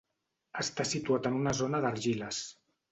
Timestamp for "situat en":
0.93-1.39